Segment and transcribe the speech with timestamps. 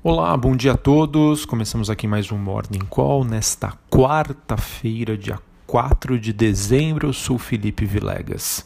[0.00, 1.44] Olá, bom dia a todos.
[1.44, 7.08] Começamos aqui mais um Morning Call nesta quarta-feira, dia 4 de dezembro.
[7.08, 8.62] Eu sou Felipe Vilegas.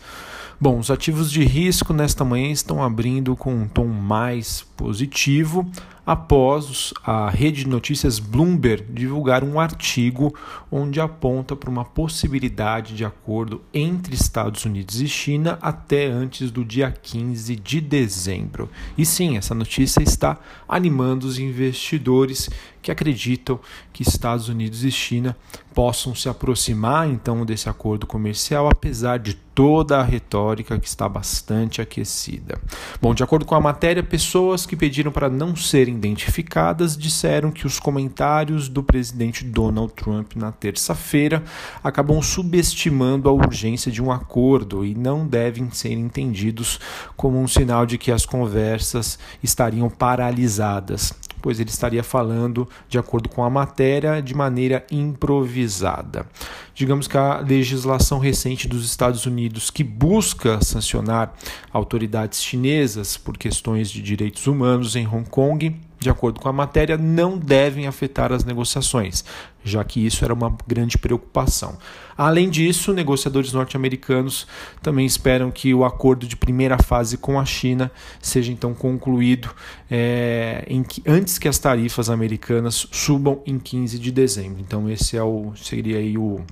[0.63, 5.69] Bom, os ativos de risco nesta manhã estão abrindo com um tom mais positivo
[6.07, 10.33] após a rede de notícias Bloomberg divulgar um artigo
[10.71, 16.65] onde aponta para uma possibilidade de acordo entre Estados Unidos e China até antes do
[16.65, 18.69] dia 15 de dezembro.
[18.97, 20.39] E sim, essa notícia está
[20.69, 22.49] animando os investidores
[22.83, 23.59] que acreditam
[23.93, 25.37] que Estados Unidos e China
[25.73, 31.81] possam se aproximar então desse acordo comercial, apesar de toda a retórica que está bastante
[31.81, 32.59] aquecida.
[33.01, 37.67] Bom, de acordo com a matéria, pessoas que pediram para não serem identificadas disseram que
[37.67, 41.43] os comentários do presidente Donald Trump na terça-feira
[41.85, 46.81] acabam subestimando a urgência de um acordo e não devem ser entendidos
[47.17, 53.29] como um sinal de que as conversas estariam paralisadas pois ele estaria falando, de acordo
[53.29, 56.25] com a matéria, de maneira improvisada.
[56.75, 61.35] Digamos que a legislação recente dos Estados Unidos, que busca sancionar
[61.73, 66.97] autoridades chinesas por questões de direitos humanos em Hong Kong, de acordo com a matéria,
[66.97, 69.25] não devem afetar as negociações,
[69.65, 71.79] já que isso era uma grande preocupação.
[72.17, 74.47] Além disso, negociadores norte-americanos
[74.83, 79.51] também esperam que o acordo de primeira fase com a China seja então concluído
[79.91, 84.61] é, que, antes que as tarifas americanas subam em 15 de dezembro.
[84.61, 86.45] Então, esse é o, seria aí o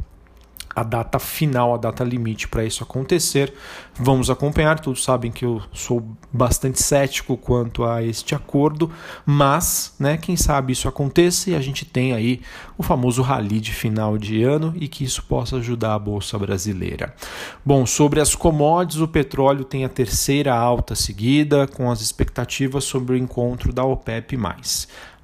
[0.75, 3.53] a data final, a data limite para isso acontecer.
[3.99, 8.91] Vamos acompanhar, todos sabem que eu sou bastante cético quanto a este acordo,
[9.27, 12.41] mas, né, quem sabe isso aconteça e a gente tem aí
[12.79, 17.15] o famoso rally de final de ano e que isso possa ajudar a bolsa brasileira.
[17.65, 23.15] Bom, sobre as commodities, o petróleo tem a terceira alta seguida com as expectativas sobre
[23.15, 24.37] o encontro da OPEP+.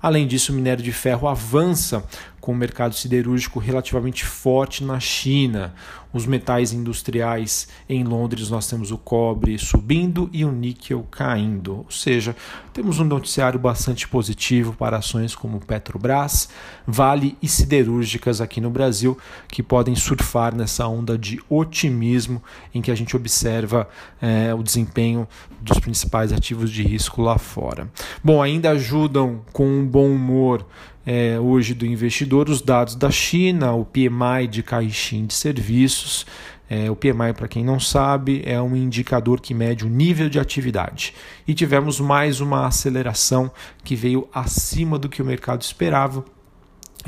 [0.03, 2.05] Além disso, o minério de ferro avança
[2.47, 5.75] com o mercado siderúrgico relativamente forte na China.
[6.13, 11.79] Os metais industriais em Londres nós temos o cobre subindo e o níquel caindo.
[11.79, 12.37] Ou seja,
[12.73, 16.49] temos um noticiário bastante positivo para ações como Petrobras,
[16.87, 19.19] Vale e siderúrgicas aqui no Brasil
[19.49, 22.41] que podem surfar nessa onda de otimismo
[22.73, 23.89] em que a gente observa
[24.23, 25.27] é, o desempenho
[25.61, 27.91] dos principais ativos de risco lá fora.
[28.23, 30.65] Bom, ainda ajudam com um bom humor
[31.07, 36.27] é, hoje do investidor os dados da China, o PMI de Caixin de serviços.
[36.69, 40.41] É, o PMI, para quem não sabe, é um indicador que mede o nível de
[40.41, 41.15] atividade.
[41.47, 43.53] E tivemos mais uma aceleração
[43.85, 46.25] que veio acima do que o mercado esperava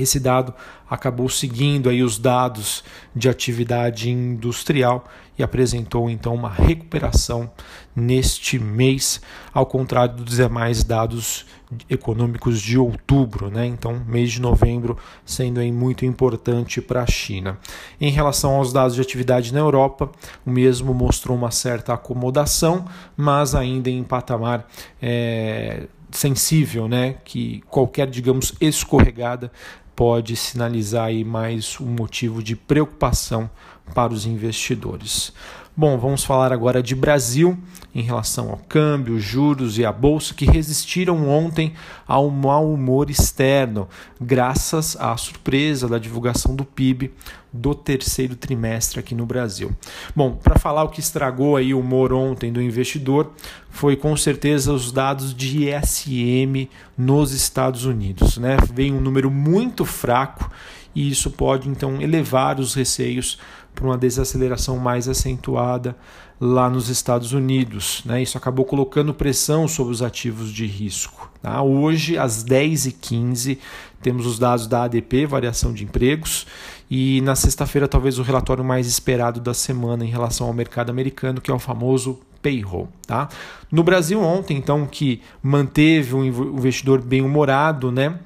[0.03, 0.55] esse dado
[0.89, 2.83] acabou seguindo aí os dados
[3.15, 5.07] de atividade industrial
[5.39, 7.51] e apresentou então uma recuperação
[7.95, 9.21] neste mês,
[9.53, 11.47] ao contrário dos demais dados
[11.89, 13.67] econômicos de outubro, né?
[13.67, 17.59] Então, mês de novembro sendo aí muito importante para a China.
[18.01, 20.11] Em relação aos dados de atividade na Europa,
[20.45, 22.87] o mesmo mostrou uma certa acomodação,
[23.17, 24.67] mas ainda em patamar
[25.01, 27.17] é, sensível, né?
[27.25, 29.53] Que qualquer, digamos, escorregada
[29.99, 33.51] pode sinalizar aí mais um motivo de preocupação
[33.93, 35.33] para os investidores.
[35.81, 37.57] Bom, vamos falar agora de Brasil
[37.95, 41.73] em relação ao câmbio, juros e a bolsa que resistiram ontem
[42.05, 43.89] ao mau humor externo,
[44.21, 47.13] graças à surpresa da divulgação do PIB
[47.53, 49.71] do terceiro trimestre aqui no Brasil.
[50.17, 53.31] Bom, para falar o que estragou aí o humor ontem do investidor,
[53.71, 58.57] foi com certeza os dados de ISM nos Estados Unidos, né?
[58.75, 60.51] Veio um número muito fraco
[60.93, 63.39] e isso pode então elevar os receios
[63.79, 65.97] para uma desaceleração mais acentuada
[66.41, 68.03] lá nos Estados Unidos.
[68.05, 68.23] Né?
[68.23, 71.31] Isso acabou colocando pressão sobre os ativos de risco.
[71.41, 71.63] Tá?
[71.63, 73.59] Hoje, às 10h15,
[74.03, 76.45] temos os dados da ADP, variação de empregos,
[76.91, 81.41] e na sexta-feira, talvez o relatório mais esperado da semana em relação ao mercado americano,
[81.41, 82.89] que é o famoso payroll.
[83.07, 83.29] Tá?
[83.71, 88.19] No Brasil, ontem, então, que manteve o investidor bem humorado, né?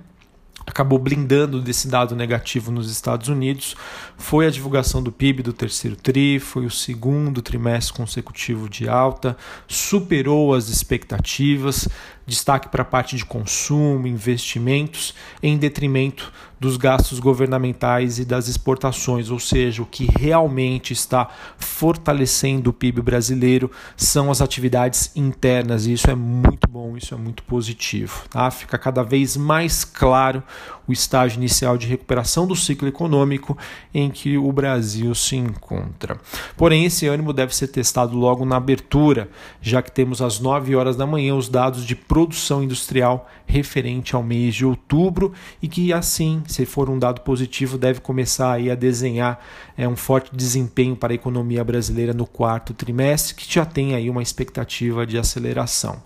[0.73, 3.77] Acabou blindando desse dado negativo nos Estados Unidos
[4.17, 9.37] foi a divulgação do PIB do terceiro TRI, foi o segundo trimestre consecutivo de alta,
[9.69, 11.89] superou as expectativas,
[12.27, 16.33] destaque para a parte de consumo, investimentos, em detrimento
[16.63, 21.29] dos gastos governamentais e das exportações, ou seja, o que realmente está
[21.59, 27.17] fortalecendo o PIB brasileiro são as atividades internas, e isso é muito bom, isso é
[27.17, 28.29] muito positivo.
[28.31, 28.49] Tá?
[28.49, 30.41] Fica cada vez mais claro
[30.87, 33.59] o estágio inicial de recuperação do ciclo econômico
[33.93, 36.21] em que o Brasil se encontra.
[36.57, 39.29] Porém, esse ânimo deve ser testado logo na abertura,
[39.61, 44.23] já que temos às 9 horas da manhã os dados de produção industrial referente ao
[44.23, 45.33] mês de outubro
[45.63, 49.43] e que assim, se for um dado positivo, deve começar aí a desenhar
[49.79, 54.11] é, um forte desempenho para a economia brasileira no quarto trimestre, que já tem aí
[54.11, 56.03] uma expectativa de aceleração.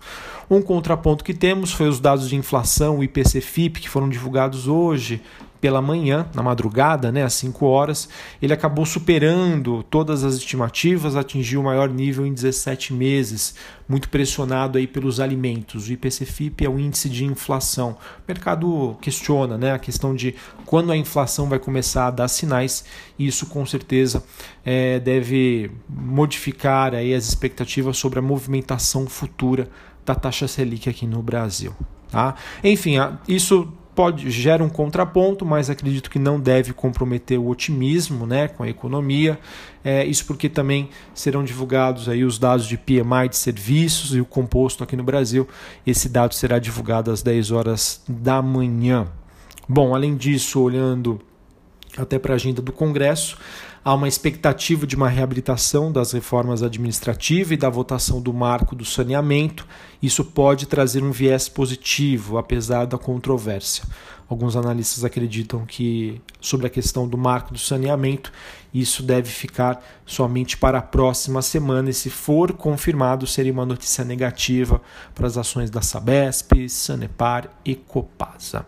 [0.49, 5.21] Um contraponto que temos foi os dados de inflação, o IPC-FIP, que foram divulgados hoje
[5.59, 8.07] pela manhã, na madrugada, né, às 5 horas,
[8.41, 13.55] ele acabou superando todas as estimativas, atingiu o maior nível em 17 meses,
[13.87, 15.87] muito pressionado aí pelos alimentos.
[15.87, 17.91] O IPC-FIP é o índice de inflação.
[17.91, 22.85] O mercado questiona né, a questão de quando a inflação vai começar a dar sinais,
[23.17, 24.23] e isso com certeza
[24.63, 29.69] é, deve modificar aí as expectativas sobre a movimentação futura
[30.05, 31.73] da taxa Selic aqui no Brasil.
[32.09, 32.35] Tá?
[32.63, 32.95] Enfim,
[33.27, 38.61] isso pode gera um contraponto, mas acredito que não deve comprometer o otimismo né, com
[38.61, 39.39] a economia.
[39.83, 44.25] É, isso porque também serão divulgados aí os dados de PMI de serviços e o
[44.25, 45.47] composto aqui no Brasil.
[45.85, 49.07] Esse dado será divulgado às 10 horas da manhã.
[49.67, 51.19] Bom, além disso, olhando
[51.97, 53.35] até para a agenda do Congresso,
[53.87, 58.83] há uma expectativa de uma reabilitação das reformas administrativas e da votação do marco do
[58.83, 59.65] saneamento.
[60.03, 63.85] Isso pode trazer um viés positivo, apesar da controvérsia.
[64.29, 68.31] Alguns analistas acreditam que, sobre a questão do marco do saneamento,
[68.73, 74.03] isso deve ficar somente para a próxima semana e, se for confirmado, seria uma notícia
[74.03, 74.81] negativa
[75.15, 78.65] para as ações da Sabesp, Sanepar e Copasa.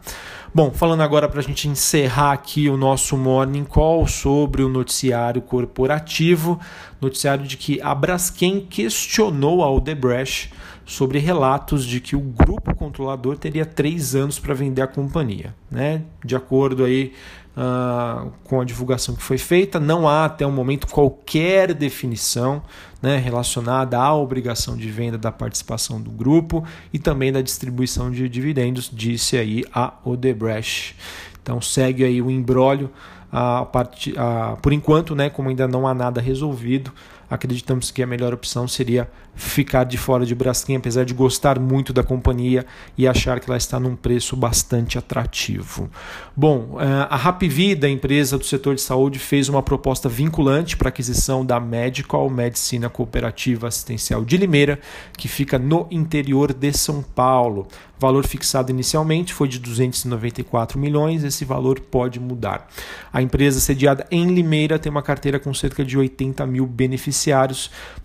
[0.56, 5.42] Bom, falando agora para a gente encerrar aqui o nosso Morning Call sobre o noticiário
[5.42, 6.58] corporativo,
[7.02, 10.52] noticiário de que a Braskem questionou a Odebrecht
[10.90, 15.54] sobre relatos de que o grupo controlador teria três anos para vender a companhia.
[15.70, 16.02] Né?
[16.26, 17.14] De acordo aí,
[17.56, 22.64] uh, com a divulgação que foi feita, não há até o momento qualquer definição
[23.00, 28.28] né, relacionada à obrigação de venda da participação do grupo e também da distribuição de
[28.28, 30.96] dividendos, disse aí a Odebrecht.
[31.44, 32.90] Então segue aí o embrólio.
[33.32, 34.12] A part...
[34.18, 34.58] a...
[34.60, 36.92] por enquanto, né, como ainda não há nada resolvido,
[37.30, 39.10] acreditamos que a melhor opção seria
[39.40, 42.66] ficar de fora de Braskem, apesar de gostar muito da companhia
[42.98, 45.90] e achar que ela está num preço bastante atrativo.
[46.36, 51.46] Bom, eh, a Rapvida, empresa do setor de saúde, fez uma proposta vinculante para aquisição
[51.46, 54.80] da Medical Medicina Cooperativa Assistencial de Limeira,
[55.18, 57.68] que fica no interior de São Paulo.
[57.98, 62.68] Valor fixado inicialmente foi de 294 milhões, esse valor pode mudar.
[63.12, 67.19] A empresa sediada em Limeira tem uma carteira com cerca de 80 mil beneficiários.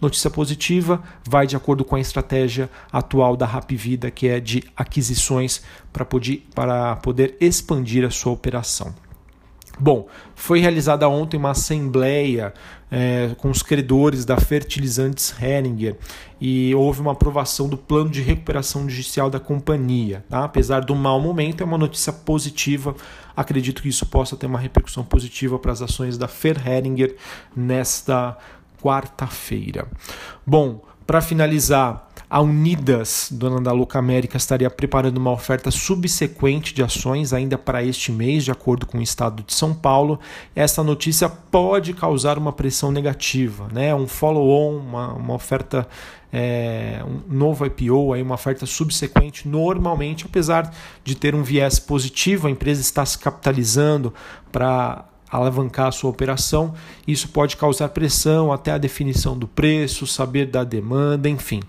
[0.00, 5.62] Notícia positiva, vai de acordo com a estratégia atual da Rapvida, que é de aquisições
[5.92, 8.94] para poder, para poder expandir a sua operação.
[9.78, 10.06] Bom,
[10.36, 12.54] foi realizada ontem uma assembleia
[12.90, 15.96] é, com os credores da Fertilizantes Heringer
[16.40, 20.24] e houve uma aprovação do plano de recuperação judicial da companhia.
[20.28, 20.44] Tá?
[20.44, 22.94] Apesar do mau momento, é uma notícia positiva.
[23.36, 27.16] Acredito que isso possa ter uma repercussão positiva para as ações da Fer Heringer
[27.56, 28.38] nesta
[28.84, 29.88] quarta-feira.
[30.46, 36.82] Bom, para finalizar, a Unidas, dona da Louca América, estaria preparando uma oferta subsequente de
[36.82, 40.20] ações ainda para este mês, de acordo com o estado de São Paulo.
[40.54, 43.94] Essa notícia pode causar uma pressão negativa, né?
[43.94, 45.86] um follow-on, uma, uma oferta,
[46.32, 49.48] é, um novo IPO, aí uma oferta subsequente.
[49.48, 54.12] Normalmente, apesar de ter um viés positivo, a empresa está se capitalizando
[54.50, 55.04] para
[55.36, 56.74] alavancar a sua operação.
[57.06, 61.60] Isso pode causar pressão até a definição do preço, saber da demanda, enfim.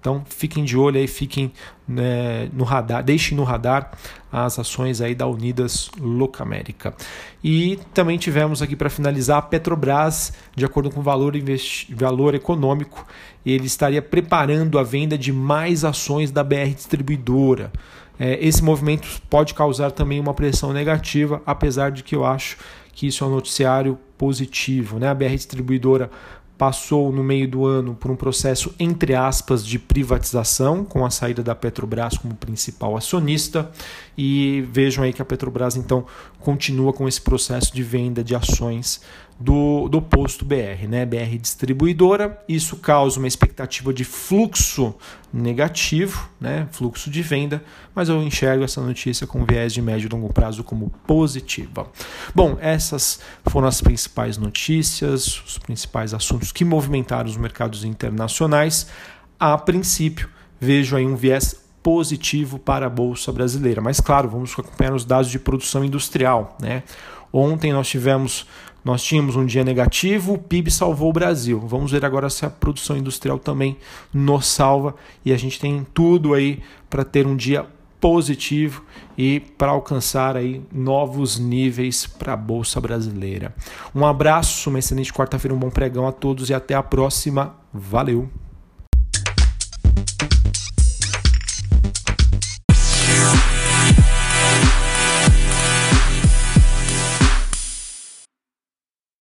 [0.00, 1.52] Então fiquem de olho aí, fiquem
[1.86, 3.90] né, no radar, deixem no radar
[4.30, 6.94] as ações aí da Unidas Locamérica.
[7.42, 11.32] E também tivemos aqui para finalizar a Petrobras, de acordo com o valor,
[11.90, 13.04] valor econômico,
[13.44, 17.72] ele estaria preparando a venda de mais ações da BR Distribuidora.
[18.18, 22.56] É, esse movimento pode causar também uma pressão negativa, apesar de que eu acho
[22.92, 24.98] que isso é um noticiário positivo.
[24.98, 25.08] Né?
[25.08, 26.10] A BR Distribuidora
[26.58, 31.40] passou no meio do ano por um processo, entre aspas, de privatização, com a saída
[31.40, 33.70] da Petrobras como principal acionista.
[34.16, 36.04] E vejam aí que a Petrobras então
[36.40, 39.00] continua com esse processo de venda de ações
[39.40, 41.06] do, do posto BR, né?
[41.06, 42.42] BR distribuidora.
[42.48, 44.94] Isso causa uma expectativa de fluxo
[45.32, 46.66] negativo, né?
[46.72, 47.62] fluxo de venda,
[47.94, 51.88] mas eu enxergo essa notícia com viés de médio e longo prazo como positiva.
[52.34, 58.88] Bom, essas foram as principais notícias, os principais assuntos que movimentaram os mercados internacionais.
[59.38, 60.28] A princípio,
[60.58, 63.80] vejo aí um viés positivo para a bolsa brasileira.
[63.80, 66.82] Mas claro, vamos acompanhar os dados de produção industrial, né?
[67.32, 68.46] Ontem nós tivemos
[68.84, 71.58] nós tínhamos um dia negativo, o PIB salvou o Brasil.
[71.58, 73.78] Vamos ver agora se a produção industrial também
[74.12, 77.64] nos salva e a gente tem tudo aí para ter um dia
[77.98, 78.84] positivo
[79.16, 83.54] e para alcançar aí novos níveis para a bolsa brasileira.
[83.94, 87.56] Um abraço, uma excelente quarta-feira, um bom pregão a todos e até a próxima.
[87.72, 88.28] Valeu.